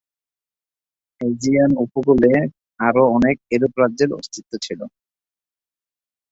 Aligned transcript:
Aegean 1.21 1.71
উপকূলে 1.85 2.31
আরো 2.79 3.03
অনেক 3.17 3.35
এরূপ 3.55 3.73
রাজ্যের 3.81 4.09
অস্তিত্ব 4.19 4.51
ছিল। 4.65 4.79